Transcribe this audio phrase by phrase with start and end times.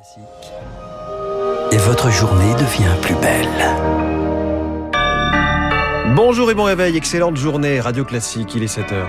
[0.00, 0.22] Classique.
[1.72, 3.48] Et votre journée devient plus belle.
[6.16, 9.08] Bonjour et bon réveil, excellente journée, Radio Classique, il est 7h.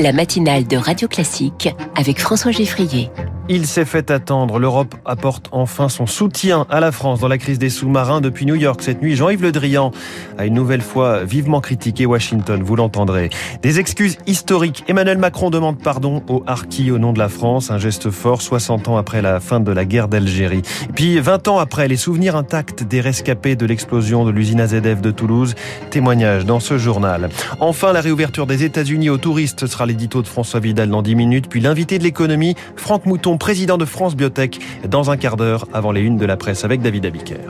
[0.00, 3.12] La matinale de Radio Classique avec François Geffrier.
[3.48, 4.58] Il s'est fait attendre.
[4.58, 8.54] L'Europe apporte enfin son soutien à la France dans la crise des sous-marins depuis New
[8.54, 9.16] York cette nuit.
[9.16, 9.90] Jean-Yves Le Drian
[10.38, 13.30] a une nouvelle fois vivement critiqué Washington, vous l'entendrez.
[13.62, 14.84] Des excuses historiques.
[14.86, 18.88] Emmanuel Macron demande pardon aux harkis au nom de la France, un geste fort 60
[18.88, 20.62] ans après la fin de la guerre d'Algérie.
[20.94, 25.10] Puis 20 ans après, les souvenirs intacts des rescapés de l'explosion de l'usine AZF de
[25.10, 25.54] Toulouse.
[25.90, 27.28] Témoignage dans ce journal.
[27.58, 31.48] Enfin, la réouverture des États-Unis aux touristes sera l'édito de François Vidal dans 10 minutes.
[31.48, 35.90] Puis l'invité de l'économie, Franck Mouton, président de France Biotech, dans un quart d'heure avant
[35.90, 37.40] les unes de la presse avec David Abiker.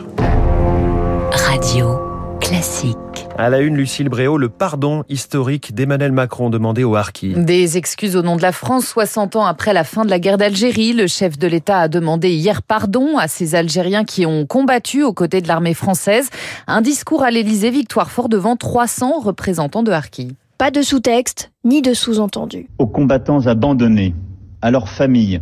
[1.33, 1.99] Radio
[2.41, 2.97] Classique.
[3.37, 7.35] À la une, Lucille Bréau, le pardon historique d'Emmanuel Macron demandé aux Harkis.
[7.37, 10.39] Des excuses au nom de la France, 60 ans après la fin de la guerre
[10.39, 10.93] d'Algérie.
[10.93, 15.13] Le chef de l'État a demandé hier pardon à ces Algériens qui ont combattu aux
[15.13, 16.30] côtés de l'armée française.
[16.66, 20.37] Un discours à l'Élysée, victoire fort devant 300 représentants de Harkis.
[20.57, 22.69] Pas de sous-texte, ni de sous-entendu.
[22.79, 24.15] Aux combattants abandonnés,
[24.63, 25.41] à leurs familles,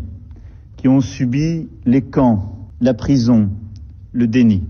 [0.79, 2.39] qui ont subi les camps,
[2.81, 3.51] la prison,
[4.13, 4.63] le déni.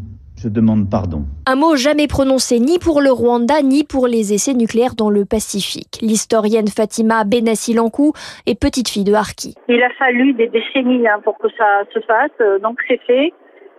[0.43, 1.25] Je demande pardon.
[1.47, 5.25] Un mot jamais prononcé ni pour le Rwanda ni pour les essais nucléaires dans le
[5.25, 5.99] Pacifique.
[6.01, 8.13] L'historienne Fatima Benassi-Lankou
[8.47, 9.55] est petite fille de Harki.
[9.69, 13.33] Il a fallu des décennies hein, pour que ça se fasse, euh, donc c'est fait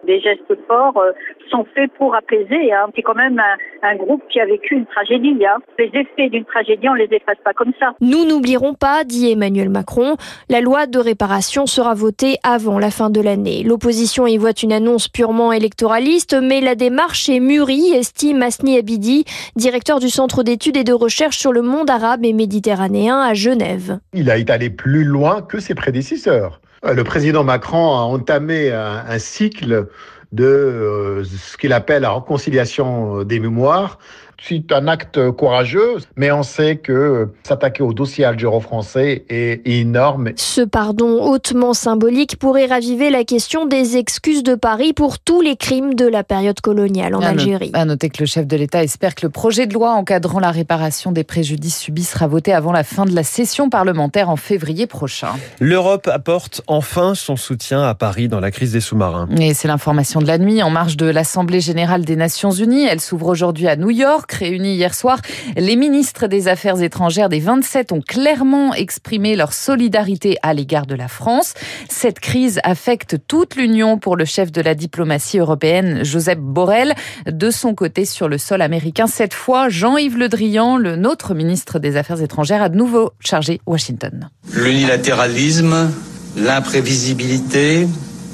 [0.06, 1.12] des gestes forts euh,
[1.50, 2.72] sont faits pour apaiser.
[2.72, 2.88] Hein.
[2.96, 5.38] C'est quand même un, un, groupe qui a vécu une tragédie.
[5.46, 5.58] Hein.
[5.78, 7.94] Les effets d'une tragédie, on les efface pas comme ça.
[8.02, 10.16] Nous n'oublierons pas, dit Emmanuel Macron,
[10.50, 13.64] la loi de réparation sera votée avant la fin de l'année.
[13.64, 19.26] L'opposition y voit une annonce purement électoraliste, mais la démarche est mûrie, estime Asni Abidi,
[19.56, 24.00] directeur du Centre d'études et de recherche sur le monde arabe et méditerranéen à Genève.
[24.14, 26.62] Il a été allé plus loin que ses prédécesseurs.
[26.84, 29.88] Le président Macron a entamé un, cycle
[30.32, 31.24] de euh,
[31.60, 34.00] qu'il appelle la réconciliation des mémoires.
[34.42, 40.32] C'est un acte courageux, mais on sait que s'attaquer au dossier algéro-français est énorme.
[40.38, 45.58] Ce pardon hautement symbolique pourrait raviver la question des excuses de Paris pour tous les
[45.58, 47.72] crimes de la période coloniale en à Algérie.
[47.74, 50.52] À noter que le chef de l'État espère que le projet de loi encadrant la
[50.52, 54.88] réparation des préjudices subis sera voté avant la fin de la session parlementaire en février
[54.88, 55.32] prochain.
[55.60, 59.28] L'Europe apporte enfin son soutien à Paris dans la crise des sous-marins.
[59.38, 62.86] Et c'est l'information de la nuit en marge de l'Assemblée générale des Nations Unies.
[62.86, 64.32] Elle s'ouvre aujourd'hui à New York.
[64.32, 65.20] Réunis hier soir,
[65.58, 70.94] les ministres des Affaires étrangères des 27 ont clairement exprimé leur solidarité à l'égard de
[70.94, 71.56] la France.
[71.90, 76.94] Cette crise affecte toute l'Union pour le chef de la diplomatie européenne, Joseph Borrell.
[77.26, 81.80] De son côté, sur le sol américain, cette fois, Jean-Yves Le Drian, le nôtre ministre
[81.80, 84.30] des Affaires étrangères, a de nouveau chargé Washington.
[84.54, 85.90] L'unilatéralisme,
[86.38, 87.88] l'imprévisibilité,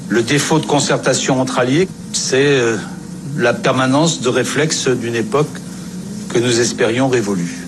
[0.08, 2.60] le défaut de concertation entre alliés, c'est
[3.36, 5.60] la permanence de réflexes d'une époque
[6.28, 7.66] que nous espérions révolue.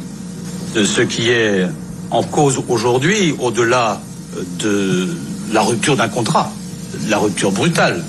[0.75, 1.67] De ce qui est
[2.11, 4.01] en cause aujourd'hui, au-delà
[4.59, 5.09] de
[5.53, 6.53] la rupture d'un contrat,
[7.09, 8.05] la rupture brutale,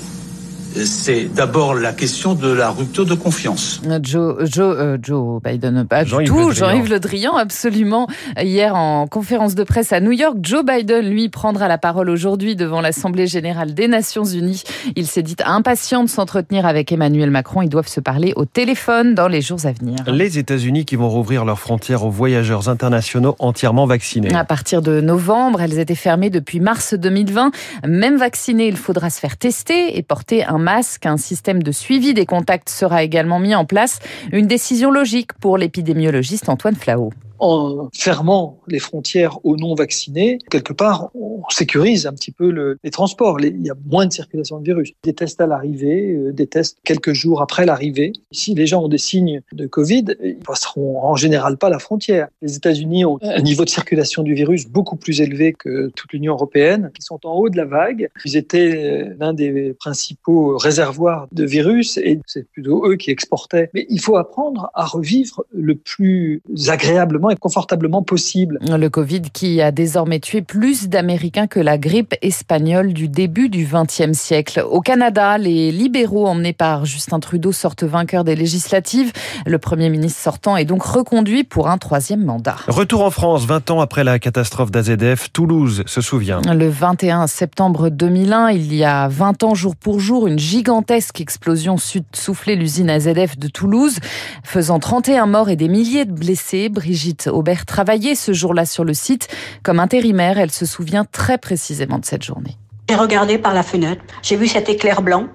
[0.76, 3.80] c'est d'abord la question de la rupture de confiance.
[4.02, 6.52] Joe, Joe, euh, Joe Biden, pas Jean du tout.
[6.52, 8.06] Jean-Yves Le Drian, absolument.
[8.40, 12.56] Hier, en conférence de presse à New York, Joe Biden, lui, prendra la parole aujourd'hui
[12.56, 14.62] devant l'Assemblée générale des Nations Unies.
[14.96, 17.62] Il s'est dit impatient de s'entretenir avec Emmanuel Macron.
[17.62, 19.96] Ils doivent se parler au téléphone dans les jours à venir.
[20.06, 24.32] Les États-Unis qui vont rouvrir leurs frontières aux voyageurs internationaux entièrement vaccinés.
[24.34, 27.50] À partir de novembre, elles étaient fermées depuis mars 2020.
[27.86, 31.06] Même vacciné, il faudra se faire tester et porter un masque.
[31.06, 33.98] Un système de suivi des contacts sera également mis en place.
[34.32, 41.10] Une décision logique pour l'épidémiologiste Antoine Flao en fermant les frontières aux non-vaccinés, quelque part,
[41.14, 43.40] on sécurise un petit peu le, les transports.
[43.40, 44.92] Il y a moins de circulation de virus.
[45.02, 48.12] Des tests à l'arrivée, euh, des tests quelques jours après l'arrivée.
[48.30, 52.28] Si les gens ont des signes de Covid, ils passeront en général pas la frontière.
[52.42, 56.34] Les États-Unis ont un niveau de circulation du virus beaucoup plus élevé que toute l'Union
[56.34, 56.90] européenne.
[56.98, 58.10] Ils sont en haut de la vague.
[58.24, 63.70] Ils étaient l'un des principaux réservoirs de virus et c'est plutôt eux qui exportaient.
[63.74, 68.58] Mais il faut apprendre à revivre le plus agréablement et confortablement possible.
[68.62, 73.66] Le Covid qui a désormais tué plus d'Américains que la grippe espagnole du début du
[73.70, 74.64] XXe siècle.
[74.68, 79.12] Au Canada, les libéraux emmenés par Justin Trudeau sortent vainqueurs des législatives.
[79.46, 82.56] Le Premier ministre sortant est donc reconduit pour un troisième mandat.
[82.68, 86.40] Retour en France, 20 ans après la catastrophe d'AZF, Toulouse se souvient.
[86.42, 91.76] Le 21 septembre 2001, il y a 20 ans jour pour jour, une gigantesque explosion
[91.78, 93.98] soufflait l'usine AZF de Toulouse,
[94.42, 96.68] faisant 31 morts et des milliers de blessés.
[96.68, 99.28] Brigitte Aubert travaillait ce jour-là sur le site
[99.62, 100.38] comme intérimaire.
[100.38, 102.56] Elle se souvient très précisément de cette journée.
[102.88, 105.28] J'ai regardé par la fenêtre, j'ai vu cet éclair blanc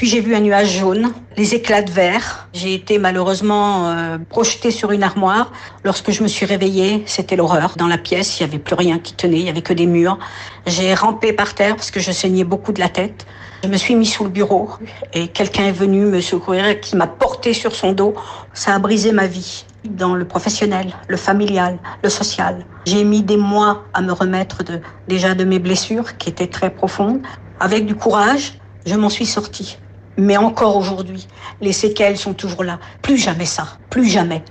[0.00, 2.48] puis j'ai vu un nuage jaune, les éclats de verre.
[2.54, 5.52] J'ai été malheureusement euh, projetée sur une armoire.
[5.84, 7.74] Lorsque je me suis réveillée, c'était l'horreur.
[7.76, 9.84] Dans la pièce, il n'y avait plus rien qui tenait, il n'y avait que des
[9.84, 10.18] murs.
[10.66, 13.26] J'ai rampé par terre parce que je saignais beaucoup de la tête.
[13.62, 14.70] Je me suis mis sous le bureau
[15.12, 18.14] et quelqu'un est venu me secourir qui m'a porté sur son dos.
[18.54, 22.64] Ça a brisé ma vie dans le professionnel, le familial, le social.
[22.86, 26.70] J'ai mis des mois à me remettre de, déjà de mes blessures qui étaient très
[26.70, 27.20] profondes.
[27.60, 29.78] Avec du courage, je m'en suis sortie.
[30.16, 31.28] Mais encore aujourd'hui,
[31.60, 32.78] les séquelles sont toujours là.
[33.02, 34.44] Plus jamais ça, plus jamais.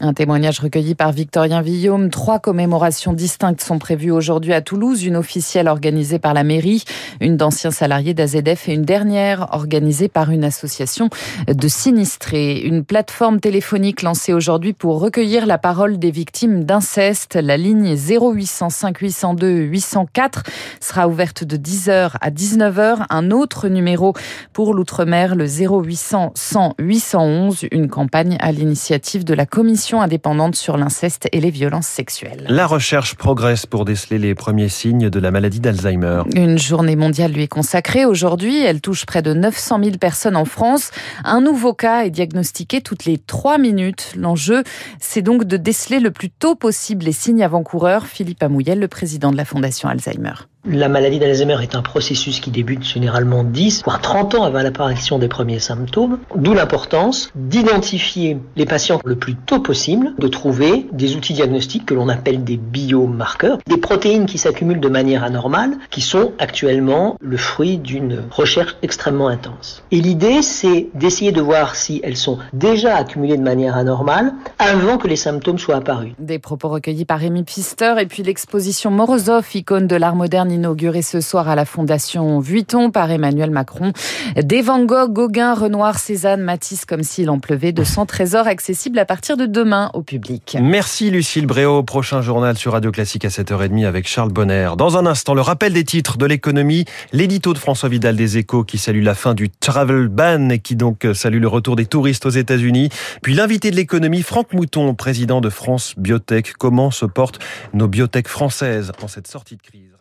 [0.00, 2.10] Un témoignage recueilli par Victorien Villaume.
[2.10, 5.04] Trois commémorations distinctes sont prévues aujourd'hui à Toulouse.
[5.04, 6.82] Une officielle organisée par la mairie,
[7.20, 11.10] une d'anciens salariés d'AZF et une dernière organisée par une association
[11.46, 12.58] de sinistrés.
[12.62, 17.36] Une plateforme téléphonique lancée aujourd'hui pour recueillir la parole des victimes d'inceste.
[17.36, 20.42] La ligne 0805 802 804
[20.80, 23.06] sera ouverte de 10h à 19h.
[23.10, 24.12] Un autre numéro
[24.52, 27.66] pour l'outre-mer, le 0800 100 811.
[27.70, 32.46] Une campagne à l'initiative de la commission indépendante sur l'inceste et les violences sexuelles.
[32.48, 36.22] La recherche progresse pour déceler les premiers signes de la maladie d'Alzheimer.
[36.34, 38.62] Une journée mondiale lui est consacrée aujourd'hui.
[38.62, 40.90] Elle touche près de 900 000 personnes en France.
[41.24, 44.12] Un nouveau cas est diagnostiqué toutes les trois minutes.
[44.16, 44.62] L'enjeu,
[45.00, 48.06] c'est donc de déceler le plus tôt possible les signes avant-coureurs.
[48.06, 50.34] Philippe Amouyel, le président de la Fondation Alzheimer.
[50.66, 55.18] La maladie d'Alzheimer est un processus qui débute généralement 10 voire 30 ans avant l'apparition
[55.18, 61.16] des premiers symptômes, d'où l'importance d'identifier les patients le plus tôt possible, de trouver des
[61.16, 66.00] outils diagnostiques que l'on appelle des biomarqueurs, des protéines qui s'accumulent de manière anormale, qui
[66.00, 69.82] sont actuellement le fruit d'une recherche extrêmement intense.
[69.90, 74.96] Et l'idée, c'est d'essayer de voir si elles sont déjà accumulées de manière anormale avant
[74.96, 76.12] que les symptômes soient apparus.
[76.18, 81.02] Des propos recueillis par Rémi Pister et puis l'exposition Morozov, icône de l'art moderne inauguré
[81.02, 83.92] ce soir à la Fondation Vuitton par Emmanuel Macron.
[84.36, 88.98] Des Van Gogh, Gauguin, Renoir, Cézanne, Matisse, comme s'il en pleuvait, de 100 trésors accessibles
[88.98, 90.56] à partir de demain au public.
[90.60, 91.82] Merci Lucille Bréau.
[91.82, 94.70] Prochain journal sur Radio Classique à 7h30 avec Charles Bonner.
[94.78, 98.64] Dans un instant, le rappel des titres de l'économie, l'édito de François Vidal des Échos
[98.64, 102.26] qui salue la fin du travel ban et qui donc salue le retour des touristes
[102.26, 102.88] aux États-Unis.
[103.22, 106.54] Puis l'invité de l'économie, Franck Mouton, président de France Biotech.
[106.58, 107.38] Comment se portent
[107.72, 109.93] nos biotech françaises en cette sortie de crise?